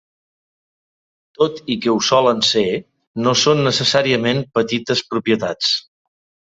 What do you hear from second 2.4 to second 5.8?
ser, no són necessàriament petites propietats.